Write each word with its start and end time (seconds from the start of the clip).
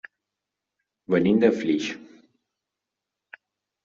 Venim 1.15 1.43
de 1.43 1.51
Flix. 1.59 1.89